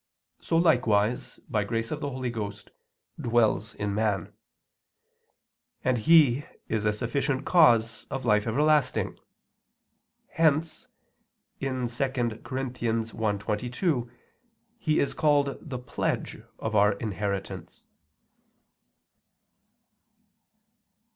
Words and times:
So 0.41 0.57
likewise 0.57 1.39
by 1.47 1.63
grace 1.63 1.91
of 1.91 1.99
the 2.01 2.09
Holy 2.09 2.31
Ghost 2.31 2.71
dwells 3.19 3.75
in 3.75 3.93
man; 3.93 4.33
and 5.83 5.99
He 5.99 6.43
is 6.67 6.85
a 6.85 6.91
sufficient 6.91 7.45
cause 7.45 8.07
of 8.09 8.25
life 8.25 8.47
everlasting; 8.47 9.19
hence, 10.29 10.87
2 11.59 11.65
Cor. 11.67 11.75
1:22, 12.57 14.09
He 14.79 14.99
is 14.99 15.13
called 15.13 15.55
the 15.61 15.77
"pledge" 15.77 16.41
of 16.57 16.75
our 16.75 16.93
inheritance. 16.93 17.85